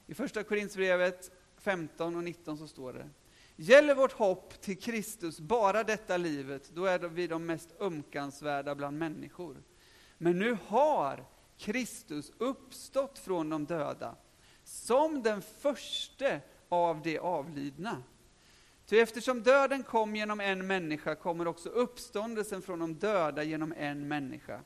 I 0.06 0.14
första 0.14 0.42
Korinthierbrevet 0.42 1.30
15 1.56 2.16
och 2.16 2.25
19 2.25 2.59
så 2.59 2.68
står 2.68 2.92
det 2.92 3.09
Gäller 3.56 3.94
vårt 3.94 4.12
hopp 4.12 4.61
till 4.61 4.78
Kristus 4.78 5.40
bara 5.40 5.85
detta 5.85 6.16
livet, 6.16 6.71
då 6.75 6.85
är 6.85 6.99
vi 6.99 7.26
de 7.26 7.47
mest 7.47 7.68
ömkansvärda 7.80 8.75
bland 8.75 8.99
människor. 8.99 9.62
Men 10.18 10.38
nu 10.38 10.59
har 10.66 11.25
Kristus 11.56 12.33
uppstått 12.38 13.18
från 13.18 13.49
de 13.49 13.64
döda, 13.64 14.16
som 14.64 15.23
den 15.23 15.42
första 15.42 16.40
av 16.75 17.02
de 17.02 17.19
avlidna. 17.19 18.02
Ty 18.87 18.99
eftersom 18.99 19.43
döden 19.43 19.83
kom 19.83 20.16
genom 20.16 20.40
en 20.40 20.66
människa 20.66 21.14
kommer 21.14 21.47
också 21.47 21.69
uppståndelsen 21.69 22.62
från 22.62 22.78
de 22.78 22.95
döda 22.95 23.43
genom 23.43 23.75
en 23.76 24.09
människa. 24.09 24.61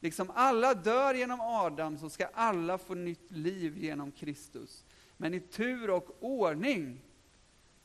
Liksom 0.00 0.30
alla 0.34 0.74
dör 0.74 1.14
genom 1.14 1.40
Adam 1.40 1.98
så 1.98 2.10
ska 2.10 2.26
alla 2.26 2.78
få 2.78 2.94
nytt 2.94 3.30
liv 3.30 3.78
genom 3.78 4.12
Kristus. 4.12 4.84
Men 5.16 5.34
i 5.34 5.40
tur 5.40 5.90
och 5.90 6.16
ordning 6.20 7.00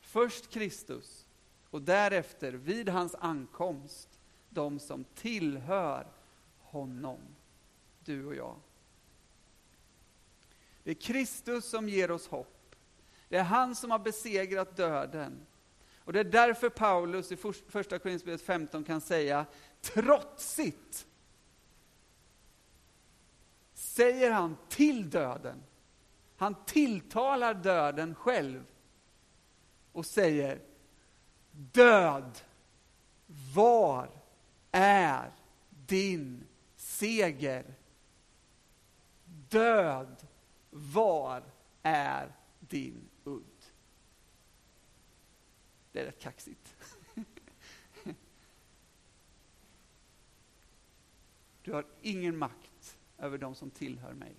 Först 0.04 0.50
Kristus 0.50 1.26
och 1.70 1.82
därefter, 1.82 2.54
vid 2.54 2.90
hans 2.90 3.16
ankomst, 3.16 4.10
de 4.50 4.80
som 4.80 5.04
tillhör 5.04 6.08
honom, 6.60 7.20
du 8.00 8.26
och 8.26 8.36
jag. 8.36 8.56
Det 10.84 10.92
är 10.92 10.96
Kristus 10.96 11.66
som 11.66 11.90
ger 11.90 12.12
oss 12.12 12.28
hopp. 12.28 12.53
Det 13.34 13.40
är 13.40 13.44
han 13.44 13.76
som 13.76 13.92
har 13.92 14.00
besegrat 14.00 14.76
döden. 14.76 15.46
Och 15.98 16.14
det 16.14 16.20
är 16.20 16.24
därför 16.24 16.70
Paulus 16.70 17.32
i 17.32 17.38
första 17.68 18.00
Korinthierbrevet 18.00 18.42
15 18.42 18.84
kan 18.84 19.02
säga, 19.02 19.46
trotsigt 19.82 21.08
säger 23.74 24.32
han 24.32 24.58
till 24.70 25.10
döden. 25.10 25.64
Han 26.38 26.56
tilltalar 26.66 27.54
döden 27.54 28.16
själv 28.16 28.64
och 29.92 30.06
säger 30.06 30.62
Död, 31.52 32.40
var 33.56 34.10
är 34.72 35.32
din 35.70 36.48
seger? 36.76 37.76
Död, 39.50 40.28
var 40.70 41.44
är 41.84 42.32
din? 42.60 43.10
Det 45.94 46.00
är 46.00 46.06
rätt 46.06 46.20
kaxigt. 46.20 46.76
Du 51.64 51.74
har 51.74 51.86
ingen 52.02 52.38
makt 52.38 52.98
över 53.18 53.38
de 53.38 53.56
som 53.56 53.72
tillhör 53.72 54.14
mig. 54.14 54.36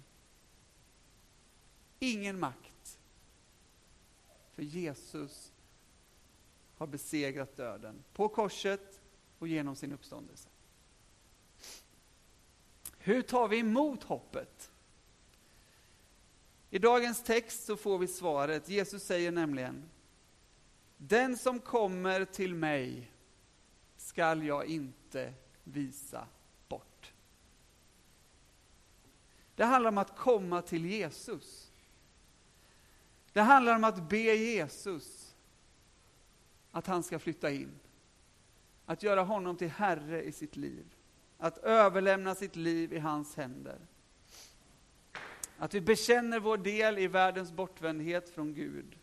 Ingen 1.98 2.38
makt. 2.38 2.98
För 4.52 4.62
Jesus 4.62 5.52
har 6.76 6.86
besegrat 6.86 7.56
döden 7.56 8.04
på 8.12 8.28
korset 8.28 9.00
och 9.38 9.48
genom 9.48 9.76
sin 9.76 9.92
uppståndelse. 9.92 10.48
Hur 12.98 13.22
tar 13.22 13.48
vi 13.48 13.58
emot 13.58 14.02
hoppet? 14.02 14.70
I 16.70 16.78
dagens 16.78 17.22
text 17.22 17.64
så 17.64 17.76
får 17.76 17.98
vi 17.98 18.08
svaret. 18.08 18.68
Jesus 18.68 19.02
säger 19.02 19.32
nämligen 19.32 19.90
den 20.96 21.36
som 21.36 21.60
kommer 21.60 22.24
till 22.24 22.54
mig 22.54 23.10
skall 23.96 24.42
jag 24.46 24.66
inte 24.66 25.34
visa 25.64 26.26
bort. 26.68 27.12
Det 29.54 29.64
handlar 29.64 29.88
om 29.88 29.98
att 29.98 30.16
komma 30.16 30.62
till 30.62 30.86
Jesus. 30.86 31.72
Det 33.32 33.40
handlar 33.40 33.74
om 33.74 33.84
att 33.84 34.08
be 34.08 34.34
Jesus 34.34 35.34
att 36.70 36.86
han 36.86 37.02
ska 37.02 37.18
flytta 37.18 37.50
in. 37.50 37.80
Att 38.86 39.02
göra 39.02 39.22
honom 39.22 39.56
till 39.56 39.70
Herre 39.70 40.22
i 40.22 40.32
sitt 40.32 40.56
liv. 40.56 40.94
Att 41.38 41.58
överlämna 41.58 42.34
sitt 42.34 42.56
liv 42.56 42.92
i 42.92 42.98
hans 42.98 43.36
händer. 43.36 43.78
Att 45.58 45.74
vi 45.74 45.80
bekänner 45.80 46.40
vår 46.40 46.56
del 46.56 46.98
i 46.98 47.06
världens 47.06 47.52
bortvändhet 47.52 48.28
från 48.28 48.54
Gud. 48.54 48.98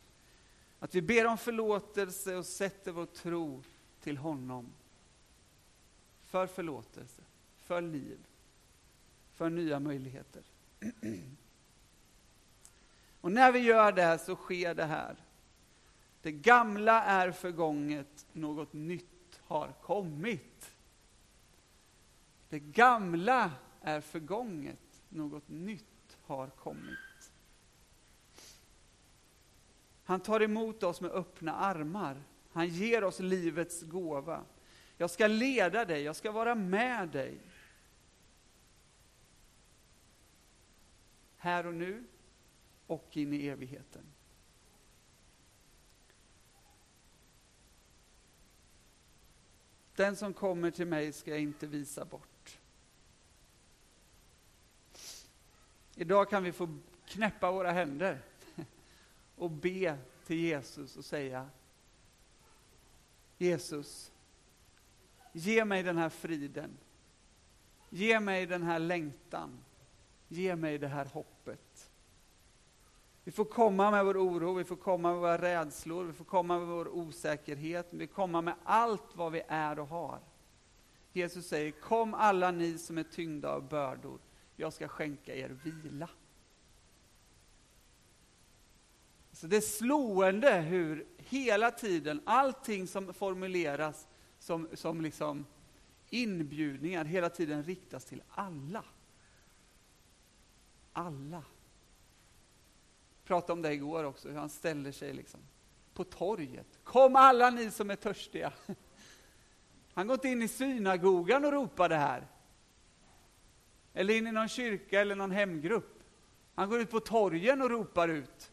Att 0.84 0.96
vi 0.96 1.02
ber 1.02 1.26
om 1.26 1.38
förlåtelse 1.38 2.36
och 2.36 2.46
sätter 2.46 2.92
vår 2.92 3.06
tro 3.06 3.64
till 4.00 4.18
honom. 4.18 4.74
För 6.22 6.48
förlåtelse, 6.48 7.22
för 7.60 7.82
liv, 7.82 8.18
för 9.34 9.50
nya 9.50 9.80
möjligheter. 9.80 10.44
Och 13.22 13.32
när 13.32 13.52
vi 13.52 13.60
gör 13.60 13.92
det 13.92 14.20
så 14.20 14.36
sker 14.36 14.76
det 14.76 14.86
här. 14.86 15.16
Det 16.22 16.32
gamla 16.32 17.04
är 17.04 17.32
förgånget, 17.32 18.26
något 18.34 18.74
nytt 18.74 19.40
har 19.42 19.72
kommit. 19.82 20.76
Det 22.50 22.60
gamla 22.60 23.52
är 23.82 24.02
förgånget, 24.02 25.02
något 25.10 25.50
nytt 25.50 26.18
har 26.22 26.48
kommit. 26.48 27.00
Han 30.12 30.20
tar 30.20 30.42
emot 30.42 30.84
oss 30.84 31.02
med 31.02 31.12
öppna 31.12 31.56
armar. 31.56 32.24
Han 32.52 32.68
ger 32.68 33.04
oss 33.04 33.20
livets 33.20 33.82
gåva. 33.82 34.46
Jag 34.98 35.10
ska 35.10 35.28
leda 35.28 35.86
dig, 35.86 36.02
jag 36.02 36.16
ska 36.16 36.32
vara 36.32 36.56
med 36.56 37.10
dig. 37.10 37.40
Här 41.38 41.66
och 41.66 41.74
nu 41.74 42.04
och 42.88 43.18
in 43.18 43.34
i 43.34 43.48
evigheten. 43.48 44.02
Den 49.96 50.16
som 50.16 50.34
kommer 50.34 50.72
till 50.72 50.88
mig 50.88 51.14
ska 51.14 51.32
jag 51.32 51.40
inte 51.40 51.68
visa 51.68 52.06
bort. 52.06 52.60
Idag 55.96 56.30
kan 56.30 56.44
vi 56.44 56.52
få 56.52 56.78
knäppa 57.06 57.52
våra 57.52 57.72
händer 57.72 58.31
och 59.42 59.52
be 59.52 59.98
till 60.26 60.38
Jesus 60.38 60.98
och 60.98 61.06
säga 61.06 61.50
Jesus, 63.38 64.12
ge 65.32 65.66
mig 65.66 65.84
den 65.84 65.98
här 65.98 66.10
friden. 66.10 66.78
Ge 67.90 68.20
mig 68.20 68.46
den 68.46 68.64
här 68.64 68.80
längtan. 68.80 69.64
Ge 70.28 70.56
mig 70.56 70.78
det 70.78 70.88
här 70.88 71.06
hoppet. 71.06 71.92
Vi 73.24 73.32
får 73.32 73.46
komma 73.46 73.92
med 73.92 74.06
vår 74.06 74.18
oro, 74.18 74.54
vi 74.54 74.64
får 74.64 74.76
komma 74.76 75.12
med 75.12 75.20
våra 75.20 75.42
rädslor, 75.42 76.04
vi 76.04 76.14
får 76.14 76.26
komma 76.26 76.58
med 76.60 76.68
vår 76.68 76.88
osäkerhet, 76.88 77.88
vi 77.90 78.08
får 78.08 78.14
komma 78.14 78.42
med 78.42 78.56
allt 78.64 79.16
vad 79.16 79.32
vi 79.32 79.44
är 79.48 79.80
och 79.80 79.88
har. 79.88 80.20
Jesus 81.14 81.48
säger, 81.48 81.72
kom 81.72 82.14
alla 82.14 82.52
ni 82.52 82.78
som 82.78 82.98
är 82.98 83.04
tyngda 83.04 83.50
av 83.50 83.68
bördor, 83.68 84.20
jag 84.56 84.74
ska 84.74 84.88
skänka 84.88 85.36
er 85.36 85.50
vila. 85.50 86.10
Så 89.42 89.48
det 89.48 89.58
är 89.58 89.62
slående 89.62 90.52
hur 90.52 91.06
hela 91.18 91.72
tiden 91.72 92.22
allting 92.26 92.88
som 92.88 93.14
formuleras 93.14 94.08
som, 94.40 94.68
som 94.74 95.02
liksom 95.02 95.46
inbjudningar 96.10 97.06
hela 97.06 97.30
tiden 97.30 97.64
riktas 97.64 98.06
till 98.06 98.24
alla. 98.30 98.84
Alla 100.94 101.44
pratade 103.26 103.54
om 103.54 103.62
det 103.62 103.74
igår 103.74 104.04
också, 104.04 104.30
hur 104.30 104.38
han 104.38 104.50
ställer 104.50 104.92
sig 104.92 105.14
liksom 105.14 105.40
på 105.94 106.04
torget. 106.04 106.80
Kom 106.84 107.16
alla 107.16 107.50
ni 107.50 107.72
som 107.72 107.90
är 107.92 107.96
törstiga. 107.96 108.54
Han 109.94 110.08
går 110.08 110.14
inte 110.14 110.28
in 110.30 110.42
i 110.42 110.48
synagogan 110.48 111.46
och 111.46 111.52
ropar 111.52 111.90
det 111.90 111.98
här. 111.98 112.28
Eller 113.94 114.14
in 114.14 114.28
i 114.28 114.32
någon 114.32 114.50
kyrka 114.50 115.02
eller 115.02 115.16
någon 115.16 115.32
hemgrupp. 115.32 116.04
Han 116.56 116.70
går 116.70 116.80
ut 116.80 116.92
på 116.92 117.00
torgen 117.00 117.62
och 117.62 117.70
ropar 117.70 118.08
ut. 118.08 118.52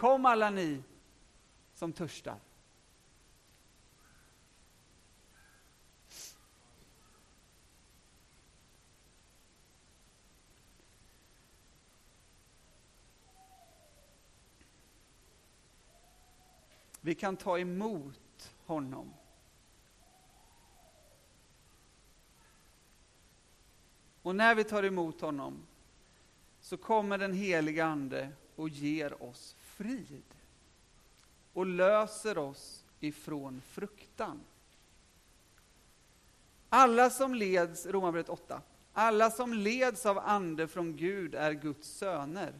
Kom 0.00 0.26
alla 0.26 0.50
ni 0.50 0.82
som 1.74 1.92
törstar. 1.92 2.36
Vi 17.00 17.14
kan 17.14 17.36
ta 17.36 17.58
emot 17.58 18.52
honom. 18.66 19.14
Och 24.22 24.36
när 24.36 24.54
vi 24.54 24.64
tar 24.64 24.82
emot 24.82 25.20
honom 25.20 25.66
så 26.60 26.76
kommer 26.76 27.18
den 27.18 27.32
heliga 27.32 27.84
Ande 27.84 28.32
och 28.56 28.68
ger 28.68 29.22
oss 29.22 29.56
frid 29.80 30.34
och 31.52 31.66
löser 31.66 32.38
oss 32.38 32.84
ifrån 33.00 33.62
fruktan. 33.66 34.40
Alla 36.68 37.10
som 37.10 37.34
leds, 37.34 37.86
Romarbrevet 37.86 38.28
8, 38.28 38.62
alla 38.92 39.30
som 39.30 39.54
leds 39.54 40.06
av 40.06 40.18
ande 40.18 40.68
från 40.68 40.96
Gud 40.96 41.34
är 41.34 41.52
Guds 41.52 41.88
söner. 41.88 42.54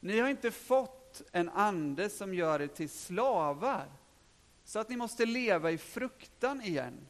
Ni 0.00 0.20
har 0.20 0.28
inte 0.28 0.50
fått 0.50 1.22
en 1.32 1.48
ande 1.48 2.10
som 2.10 2.34
gör 2.34 2.62
er 2.62 2.66
till 2.66 2.90
slavar, 2.90 3.86
så 4.64 4.78
att 4.78 4.88
ni 4.88 4.96
måste 4.96 5.26
leva 5.26 5.70
i 5.70 5.78
fruktan 5.78 6.62
igen. 6.62 7.06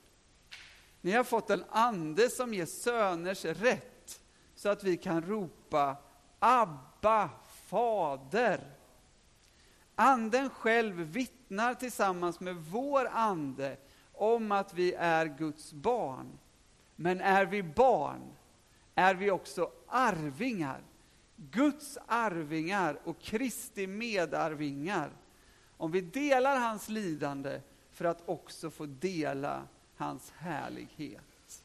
Ni 1.01 1.13
har 1.13 1.25
fått 1.25 1.51
en 1.51 1.65
ande 1.69 2.31
som 2.31 2.55
ger 2.55 2.67
söners 2.67 3.45
rätt, 3.45 4.21
så 4.55 4.69
att 4.69 4.85
vi 4.85 4.97
kan 4.97 5.23
ropa 5.23 5.97
Abba, 6.39 7.31
Fader. 7.67 8.75
Anden 9.95 10.51
själv 10.51 10.97
vittnar 10.97 11.75
tillsammans 11.75 12.41
med 12.41 12.57
vår 12.57 13.09
ande 13.13 13.77
om 14.13 14.53
att 14.53 14.75
vi 14.75 14.95
är 14.95 15.27
Guds 15.27 15.73
barn. 15.73 16.39
Men 16.97 17.21
är 17.21 17.47
vi 17.47 17.63
barn 17.63 18.33
är 18.95 19.15
vi 19.15 19.31
också 19.31 19.71
arvingar 19.89 20.83
Guds 21.37 21.99
arvingar 22.07 22.99
och 23.05 23.21
Kristi 23.21 23.87
medarvingar. 23.87 25.11
Om 25.77 25.91
vi 25.91 26.01
delar 26.01 26.59
hans 26.59 26.89
lidande 26.89 27.61
för 27.93 28.05
att 28.05 28.29
också 28.29 28.71
få 28.71 28.87
dela 28.87 29.69
hans 29.97 30.31
härlighet. 30.31 31.65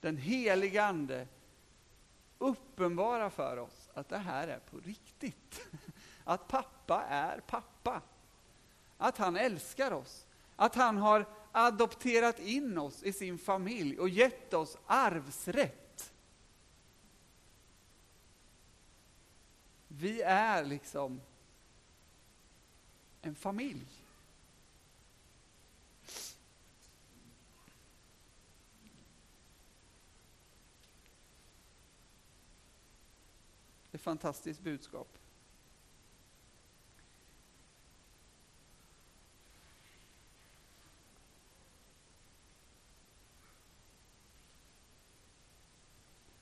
Den 0.00 0.16
heliga 0.16 0.84
Ande 0.84 1.26
uppenbara 2.38 3.30
för 3.30 3.56
oss 3.56 3.81
att 3.94 4.08
det 4.08 4.18
här 4.18 4.48
är 4.48 4.58
på 4.58 4.78
riktigt. 4.78 5.68
Att 6.24 6.48
pappa 6.48 7.02
är 7.02 7.40
pappa. 7.40 8.02
Att 8.98 9.18
han 9.18 9.36
älskar 9.36 9.90
oss. 9.90 10.26
Att 10.56 10.74
han 10.74 10.96
har 10.96 11.26
adopterat 11.52 12.38
in 12.38 12.78
oss 12.78 13.02
i 13.02 13.12
sin 13.12 13.38
familj 13.38 13.98
och 13.98 14.08
gett 14.08 14.54
oss 14.54 14.76
arvsrätt. 14.86 16.12
Vi 19.88 20.22
är 20.22 20.64
liksom 20.64 21.20
en 23.22 23.34
familj. 23.34 24.01
Ett 33.92 34.00
fantastiskt 34.00 34.60
budskap. 34.60 35.18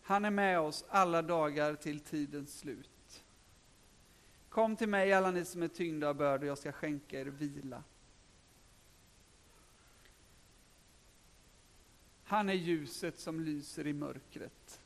Han 0.03 0.25
är 0.25 0.31
med 0.31 0.61
oss 0.61 0.85
alla 0.89 1.23
dagar 1.23 1.75
till 1.75 2.01
tidens 2.01 2.59
slut. 2.59 3.25
Kom 4.49 4.77
till 4.77 4.89
mig 4.89 5.13
alla 5.13 5.31
ni 5.31 5.45
som 5.45 5.63
är 5.63 5.69
tyngda 5.69 6.09
av 6.09 6.15
börd 6.15 6.41
och 6.41 6.47
jag 6.47 6.59
ska 6.59 6.73
skänka 6.73 7.21
er 7.21 7.27
vila. 7.27 7.83
Han 12.25 12.49
är 12.49 12.55
ljuset 12.55 13.19
som 13.19 13.41
lyser 13.41 13.87
i 13.87 13.93
mörkret. 13.93 14.80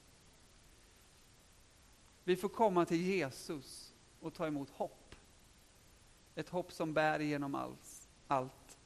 Vi 2.25 2.37
får 2.37 2.49
komma 2.49 2.85
till 2.85 3.03
Jesus 3.03 3.95
och 4.21 4.35
ta 4.35 4.47
emot 4.47 4.71
hopp. 4.71 5.15
Ett 6.35 6.49
hopp 6.49 6.73
som 6.73 6.95
bär 6.95 7.21
igenom 7.21 7.55
allt, 7.55 8.09
allt. 8.27 8.79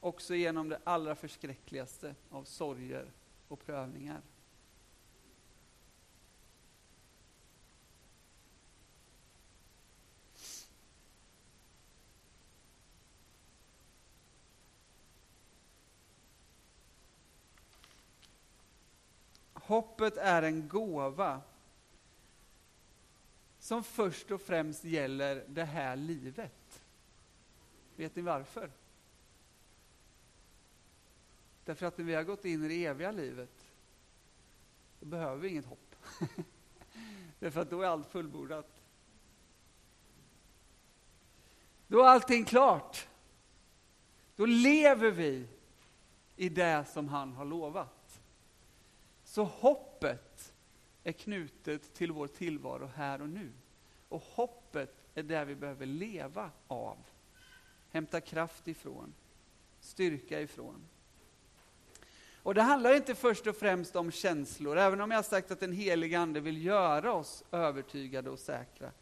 Också 0.00 0.34
genom 0.34 0.68
det 0.68 0.78
allra 0.84 1.14
förskräckligaste 1.14 2.14
av 2.30 2.44
sorger 2.44 3.12
och 3.48 3.66
prövningar. 3.66 4.20
Hoppet 19.52 20.16
är 20.16 20.42
en 20.42 20.68
gåva 20.68 21.40
som 23.64 23.84
först 23.84 24.30
och 24.30 24.40
främst 24.40 24.84
gäller 24.84 25.44
det 25.48 25.64
här 25.64 25.96
livet. 25.96 26.82
Vet 27.96 28.16
ni 28.16 28.22
varför? 28.22 28.70
Därför 31.64 31.86
att 31.86 31.98
när 31.98 32.04
vi 32.04 32.14
har 32.14 32.22
gått 32.22 32.44
in 32.44 32.64
i 32.64 32.68
det 32.68 32.84
eviga 32.86 33.10
livet, 33.10 33.66
då 35.00 35.06
behöver 35.06 35.36
vi 35.36 35.48
inget 35.48 35.64
hopp. 35.64 35.96
Därför 37.38 37.60
att 37.60 37.70
då 37.70 37.82
är 37.82 37.86
allt 37.86 38.10
fullbordat. 38.10 38.82
Då 41.86 42.02
är 42.02 42.06
allting 42.06 42.44
klart. 42.44 43.08
Då 44.36 44.46
lever 44.46 45.10
vi 45.10 45.46
i 46.36 46.48
det 46.48 46.84
som 46.92 47.08
han 47.08 47.32
har 47.32 47.44
lovat. 47.44 48.20
Så 49.24 49.44
hoppet 49.44 50.33
är 51.04 51.12
knutet 51.12 51.94
till 51.94 52.12
vår 52.12 52.26
tillvaro 52.26 52.90
här 52.94 53.22
och 53.22 53.28
nu. 53.28 53.52
Och 54.08 54.22
hoppet 54.22 54.94
är 55.14 55.22
där 55.22 55.44
vi 55.44 55.54
behöver 55.54 55.86
leva 55.86 56.50
av. 56.66 56.98
Hämta 57.90 58.20
kraft 58.20 58.68
ifrån, 58.68 59.14
styrka 59.80 60.40
ifrån. 60.40 60.86
Och 62.42 62.54
det 62.54 62.62
handlar 62.62 62.94
inte 62.94 63.14
först 63.14 63.46
och 63.46 63.56
främst 63.56 63.96
om 63.96 64.10
känslor, 64.10 64.78
även 64.78 65.00
om 65.00 65.10
jag 65.10 65.18
har 65.18 65.22
sagt 65.22 65.50
att 65.50 65.60
den 65.60 65.72
helige 65.72 66.18
Ande 66.18 66.40
vill 66.40 66.64
göra 66.64 67.12
oss 67.12 67.44
övertygade 67.50 68.30
och 68.30 68.38
säkra. 68.38 68.92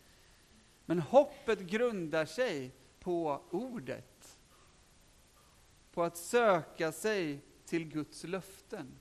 Men 0.87 0.99
hoppet 0.99 1.61
grundar 1.61 2.25
sig 2.25 2.71
på 3.01 3.43
ordet. 3.51 4.39
På 5.93 6.03
att 6.03 6.17
söka 6.17 6.93
sig 6.93 7.41
till 7.65 7.89
Guds 7.89 8.25
löften. 8.25 8.99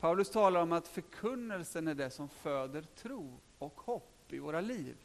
Paulus 0.00 0.30
talar 0.30 0.62
om 0.62 0.72
att 0.72 0.88
förkunnelsen 0.88 1.88
är 1.88 1.94
det 1.94 2.10
som 2.10 2.28
föder 2.28 2.82
tro 2.82 3.38
och 3.58 3.80
hopp 3.80 4.32
i 4.32 4.38
våra 4.38 4.60
liv. 4.60 4.96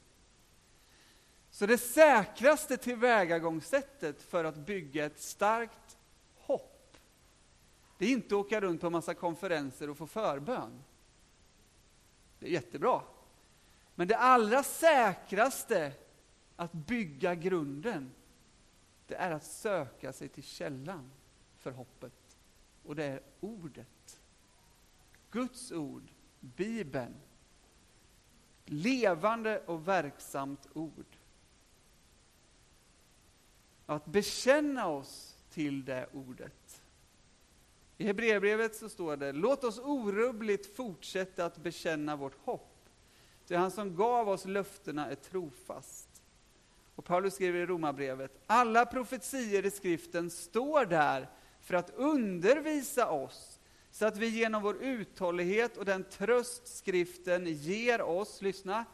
Så 1.49 1.65
det 1.65 1.77
säkraste 1.77 2.77
tillvägagångssättet 2.77 4.21
för 4.21 4.43
att 4.43 4.55
bygga 4.55 5.05
ett 5.05 5.19
starkt 5.19 5.97
hopp, 6.35 6.97
det 7.97 8.05
är 8.05 8.09
inte 8.09 8.35
att 8.35 8.45
åka 8.45 8.61
runt 8.61 8.81
på 8.81 8.87
en 8.87 8.93
massa 8.93 9.13
konferenser 9.13 9.89
och 9.89 9.97
få 9.97 10.07
förbön. 10.07 10.83
Det 12.39 12.45
är 12.45 12.51
jättebra. 12.51 13.01
Men 13.95 14.07
det 14.07 14.17
allra 14.17 14.63
säkraste 14.63 15.91
att 16.55 16.71
bygga 16.71 17.35
grunden, 17.35 18.11
det 19.07 19.15
är 19.15 19.31
att 19.31 19.45
söka 19.45 20.13
sig 20.13 20.29
till 20.29 20.43
källan 20.43 21.11
för 21.57 21.71
hoppet. 21.71 22.37
Och 22.83 22.95
det 22.95 23.03
är 23.03 23.21
ordet. 23.39 24.21
Guds 25.35 25.71
ord, 25.71 26.11
Bibeln. 26.39 27.15
Levande 28.65 29.61
och 29.65 29.87
verksamt 29.87 30.67
ord. 30.73 31.17
Att 33.85 34.05
bekänna 34.05 34.87
oss 34.87 35.37
till 35.49 35.85
det 35.85 36.07
ordet. 36.13 36.81
I 37.97 38.05
Hebreerbrevet 38.05 38.75
så 38.75 38.89
står 38.89 39.17
det, 39.17 39.31
låt 39.31 39.63
oss 39.63 39.79
orubbligt 39.79 40.75
fortsätta 40.75 41.45
att 41.45 41.57
bekänna 41.57 42.15
vårt 42.15 42.37
hopp. 42.45 42.89
Ty 43.47 43.55
han 43.55 43.71
som 43.71 43.95
gav 43.95 44.29
oss 44.29 44.45
löftena 44.45 45.09
är 45.11 45.15
trofast. 45.15 46.23
Och 46.95 47.05
Paulus 47.05 47.33
skriver 47.33 47.59
i 47.59 47.65
Romarbrevet, 47.65 48.41
alla 48.47 48.85
profetier 48.85 49.65
i 49.65 49.71
skriften 49.71 50.29
står 50.29 50.85
där 50.85 51.29
för 51.59 51.73
att 51.73 51.89
undervisa 51.89 53.09
oss 53.09 53.54
så 53.95 54.05
att 54.05 54.17
vi 54.17 54.27
genom 54.27 54.63
vår 54.63 54.75
uthållighet 54.83 55.77
och 55.77 55.85
den 55.85 56.03
tröst 56.03 56.77
skriften 56.77 57.45
ger 57.45 58.01
oss, 58.01 58.41
lyssna, 58.41 58.85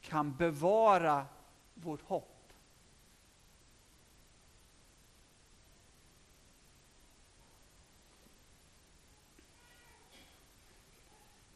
kan 0.00 0.36
bevara 0.36 1.26
vårt 1.74 2.02
hopp. 2.02 2.52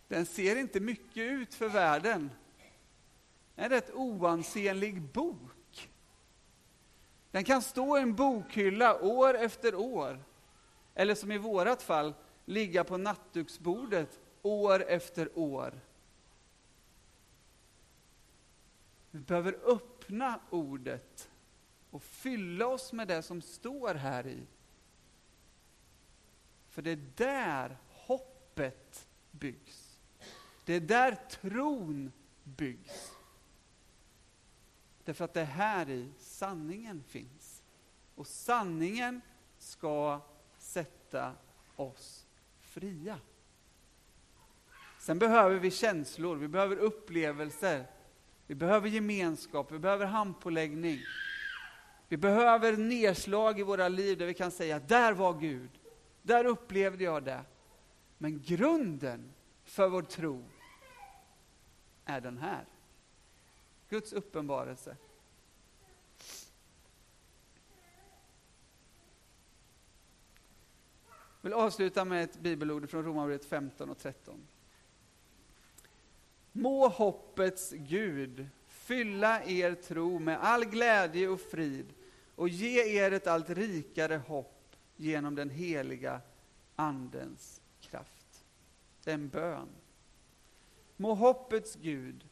Den 0.08 0.26
ser 0.26 0.56
inte 0.56 0.80
mycket 0.80 1.16
ut 1.22 1.54
för 1.54 1.68
världen. 1.68 2.30
Det 3.54 3.61
är 3.61 3.64
en 3.64 3.70
rätt 3.70 3.90
oansenlig 3.94 5.02
bok. 5.02 5.90
Den 7.30 7.44
kan 7.44 7.62
stå 7.62 7.98
i 7.98 8.00
en 8.00 8.14
bokhylla 8.14 9.00
år 9.02 9.34
efter 9.34 9.74
år. 9.74 10.27
Eller 10.98 11.14
som 11.14 11.32
i 11.32 11.38
vårat 11.38 11.82
fall, 11.82 12.14
ligga 12.44 12.84
på 12.84 12.96
nattduksbordet 12.96 14.20
år 14.42 14.84
efter 14.88 15.38
år. 15.38 15.80
Vi 19.11 19.20
behöver 19.20 19.58
öppna 19.64 20.40
ordet 20.50 21.30
och 21.90 22.02
fylla 22.02 22.66
oss 22.66 22.92
med 22.92 23.08
det 23.08 23.22
som 23.22 23.42
står 23.42 23.94
här 23.94 24.26
i. 24.26 24.46
För 26.68 26.82
det 26.82 26.90
är 26.90 27.11
där 27.16 27.78
hoppet 27.88 29.08
byggs. 29.30 30.00
Det 30.64 30.74
är 30.74 30.80
där 30.80 31.14
tron 31.30 32.12
byggs. 32.44 33.12
Därför 35.04 35.24
att 35.24 35.34
det 35.34 35.40
är 35.40 35.44
här 35.44 35.90
i 35.90 36.12
sanningen 36.18 37.02
finns. 37.02 37.62
Och 38.14 38.26
sanningen 38.26 39.20
ska 39.58 40.20
sätta 41.08 41.32
oss 41.76 42.26
fria. 42.60 43.18
Sen 44.98 45.18
behöver 45.18 45.58
vi 45.58 45.70
känslor, 45.70 46.36
vi 46.36 46.48
behöver 46.48 46.76
upplevelser, 46.76 47.86
vi 48.46 48.54
behöver 48.54 48.88
gemenskap, 48.88 49.72
vi 49.72 49.78
behöver 49.78 50.06
handpåläggning. 50.06 50.98
Vi 52.08 52.16
behöver 52.16 52.76
nedslag 52.76 53.60
i 53.60 53.62
våra 53.62 53.88
liv 53.88 54.18
där 54.18 54.26
vi 54.26 54.34
kan 54.34 54.50
säga, 54.50 54.78
där 54.78 55.12
var 55.12 55.34
Gud, 55.40 55.70
där 56.22 56.44
upplevde 56.44 57.04
jag 57.04 57.22
det. 57.22 57.44
Men 58.18 58.42
grunden 58.42 59.32
för 59.64 59.88
vår 59.88 60.02
tro 60.02 60.44
är 62.04 62.20
den 62.20 62.38
här. 62.38 62.64
Guds 63.88 64.12
uppenbarelse. 64.12 64.96
Vill 71.40 71.53
avsluta 71.53 72.05
med 72.05 72.24
ett 72.24 72.40
bibelord 72.40 72.90
från 72.90 73.05
Romarbrevet 73.05 73.44
15 73.44 73.90
och 73.90 73.98
13. 73.98 74.46
Må 76.53 76.88
hoppets 76.88 77.72
Gud 77.72 78.48
fylla 78.66 79.44
er 79.44 79.74
tro 79.74 80.18
med 80.18 80.38
all 80.40 80.64
glädje 80.64 81.29
och 81.29 81.40
frid 81.40 81.87
och 82.35 82.48
ge 82.48 82.98
er 82.98 83.12
ett 83.12 83.27
allt 83.27 83.51
rikare 83.51 84.16
hopp 84.16 84.77
genom 84.96 85.35
den 85.35 85.51
heliga 85.51 86.20
Andens 86.77 87.61
kraft. 87.81 88.44
Det 89.05 89.11
är 89.11 89.14
en 89.14 89.29
bön. 89.29 89.68
Må 90.96 91.14
hoppets 91.14 91.74
Gud 91.74 92.29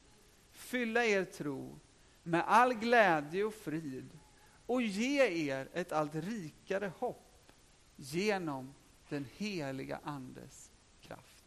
fylla 0.53 1.05
er 1.05 1.25
tro 1.25 1.79
med 2.23 2.45
all 2.47 2.75
glädje 2.75 3.45
och 3.45 3.55
frid 3.55 4.19
och 4.67 4.83
ge 4.83 5.49
er 5.51 5.69
ett 5.73 5.93
allt 5.93 6.15
rikare 6.15 6.93
hopp 6.99 7.53
genom 7.97 8.75
den 9.09 9.27
heliga 9.37 10.01
Andes 10.05 10.71
kraft. 11.01 11.45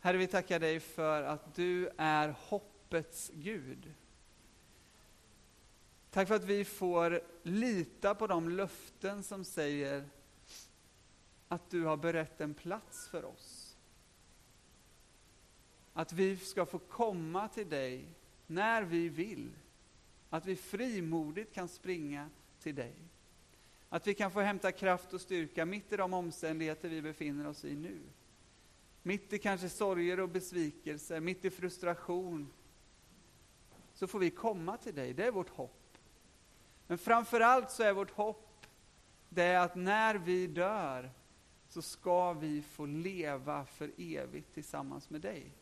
Herre, 0.00 0.16
vi 0.16 0.26
tackar 0.26 0.60
dig 0.60 0.80
för 0.80 1.22
att 1.22 1.54
du 1.54 1.90
är 1.96 2.34
hoppets 2.38 3.30
Gud. 3.34 3.94
Tack 6.10 6.28
för 6.28 6.34
att 6.34 6.44
vi 6.44 6.64
får 6.64 7.20
lita 7.42 8.14
på 8.14 8.26
de 8.26 8.48
löften 8.48 9.22
som 9.22 9.44
säger 9.44 10.08
att 11.48 11.70
du 11.70 11.84
har 11.84 11.96
berett 11.96 12.40
en 12.40 12.54
plats 12.54 13.08
för 13.08 13.24
oss. 13.24 13.76
att 15.94 16.12
vi 16.12 16.36
ska 16.36 16.66
få 16.66 16.78
komma 16.78 17.48
till 17.48 17.68
dig 17.68 18.04
när 18.46 18.82
vi 18.82 19.08
vill. 19.08 19.50
Att 20.30 20.46
vi 20.46 20.56
frimodigt 20.56 21.54
kan 21.54 21.68
springa 21.68 22.30
till 22.60 22.74
dig. 22.74 22.94
Att 23.92 24.06
vi 24.06 24.14
kan 24.14 24.30
få 24.30 24.40
hämta 24.40 24.72
kraft 24.72 25.12
och 25.12 25.20
styrka 25.20 25.64
mitt 25.64 25.92
i 25.92 25.96
de 25.96 26.14
omständigheter 26.14 26.88
vi 26.88 27.02
befinner 27.02 27.46
oss 27.46 27.64
i 27.64 27.76
nu. 27.76 28.00
Mitt 29.02 29.32
i 29.32 29.38
kanske 29.38 29.68
sorger 29.68 30.20
och 30.20 30.28
besvikelser, 30.28 31.20
mitt 31.20 31.44
i 31.44 31.50
frustration, 31.50 32.52
så 33.94 34.06
får 34.06 34.18
vi 34.18 34.30
komma 34.30 34.76
till 34.76 34.94
dig. 34.94 35.14
Det 35.14 35.26
är 35.26 35.30
vårt 35.30 35.48
hopp. 35.48 35.98
Men 36.86 36.98
framför 36.98 37.40
allt 37.40 37.70
så 37.70 37.82
är 37.82 37.92
vårt 37.92 38.10
hopp 38.10 38.66
det 39.28 39.56
att 39.56 39.74
när 39.74 40.14
vi 40.14 40.46
dör 40.46 41.10
så 41.68 41.82
ska 41.82 42.32
vi 42.32 42.62
få 42.62 42.86
leva 42.86 43.66
för 43.66 43.90
evigt 43.96 44.54
tillsammans 44.54 45.10
med 45.10 45.20
dig. 45.20 45.52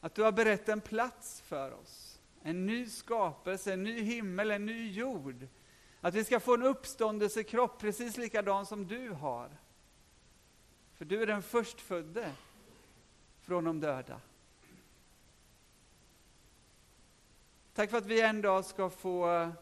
Att 0.00 0.14
du 0.14 0.22
har 0.22 0.32
berett 0.32 0.68
en 0.68 0.80
plats 0.80 1.40
för 1.40 1.72
oss. 1.72 2.20
En 2.42 2.66
ny 2.66 2.86
skapelse, 2.86 3.72
en 3.72 3.82
ny 3.82 4.00
himmel, 4.00 4.50
en 4.50 4.66
ny 4.66 4.90
jord. 4.90 5.48
Att 6.06 6.14
vi 6.14 6.24
ska 6.24 6.40
få 6.40 6.54
en 6.54 6.62
uppståndelsekropp 6.62 7.78
precis 7.78 8.16
likadan 8.16 8.66
som 8.66 8.86
du 8.86 9.10
har. 9.10 9.50
För 10.94 11.04
du 11.04 11.22
är 11.22 11.26
den 11.26 11.42
förstfödde 11.42 12.32
från 13.40 13.64
de 13.64 13.80
döda. 13.80 14.20
Tack 17.74 17.90
för 17.90 17.98
att 17.98 18.06
vi 18.06 18.20
en 18.20 18.42
dag 18.42 18.64
ska 18.64 18.90
få 18.90 19.52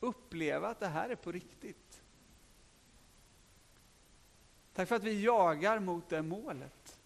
uppleva 0.00 0.68
att 0.68 0.80
det 0.80 0.88
här 0.88 1.08
är 1.08 1.16
på 1.16 1.32
riktigt. 1.32 2.02
Tack 4.74 4.88
för 4.88 4.96
att 4.96 5.04
vi 5.04 5.24
jagar 5.24 5.78
mot 5.78 6.08
det 6.08 6.22
målet. 6.22 6.98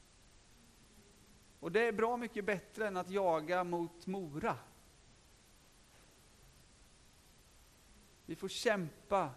Och 1.61 1.73
det 1.73 1.81
är 1.81 1.93
bra 1.93 2.17
mycket 2.17 2.45
bättre 2.45 2.87
än 2.87 2.97
att 2.97 3.11
jaga 3.11 3.65
mot 3.65 4.07
Mora. 4.07 4.57
Vi 8.29 8.37
får 8.37 8.49
kämpa 8.49 9.31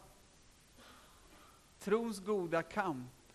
trons 1.79 2.19
goda 2.19 2.63
kamp 2.63 3.33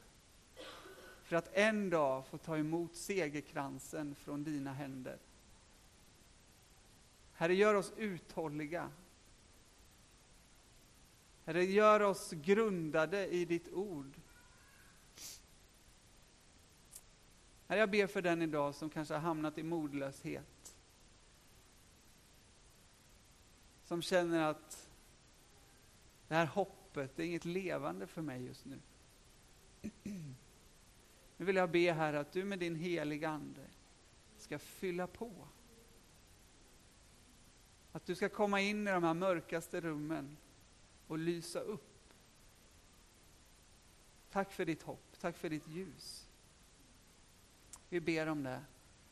för 1.22 1.36
att 1.36 1.50
en 1.52 1.90
dag 1.90 2.26
få 2.26 2.38
ta 2.38 2.58
emot 2.58 2.96
segerkransen 2.96 4.14
från 4.14 4.44
dina 4.44 4.72
händer. 4.72 5.18
Herre, 7.32 7.54
gör 7.54 7.74
oss 7.74 7.92
uthålliga. 7.96 8.90
Herre, 11.44 11.64
gör 11.64 12.00
oss 12.00 12.30
grundade 12.30 13.26
i 13.28 13.44
ditt 13.44 13.72
ord. 13.72 14.20
Herre, 17.66 17.80
jag 17.80 17.90
ber 17.90 18.06
för 18.06 18.22
den 18.22 18.42
idag 18.42 18.74
som 18.74 18.90
kanske 18.90 19.14
har 19.14 19.20
hamnat 19.20 19.58
i 19.58 19.62
modlöshet. 19.62 20.76
Som 23.84 24.02
känner 24.02 24.50
att 24.50 24.85
det 26.28 26.34
här 26.34 26.46
hoppet, 26.46 27.16
det 27.16 27.22
är 27.22 27.26
inget 27.26 27.44
levande 27.44 28.06
för 28.06 28.22
mig 28.22 28.44
just 28.44 28.64
nu. 28.64 28.80
Nu 31.36 31.44
vill 31.44 31.56
jag 31.56 31.70
be 31.70 31.92
här 31.92 32.12
att 32.12 32.32
du 32.32 32.44
med 32.44 32.58
din 32.58 32.76
heliga 32.76 33.28
Ande 33.28 33.66
ska 34.36 34.58
fylla 34.58 35.06
på. 35.06 35.48
Att 37.92 38.06
du 38.06 38.14
ska 38.14 38.28
komma 38.28 38.60
in 38.60 38.88
i 38.88 38.90
de 38.90 39.04
här 39.04 39.14
mörkaste 39.14 39.80
rummen 39.80 40.36
och 41.06 41.18
lysa 41.18 41.60
upp. 41.60 42.12
Tack 44.30 44.52
för 44.52 44.64
ditt 44.64 44.82
hopp, 44.82 45.16
tack 45.20 45.36
för 45.36 45.50
ditt 45.50 45.68
ljus. 45.68 46.28
Vi 47.88 48.00
ber 48.00 48.26
om 48.26 48.42
det. 48.42 48.64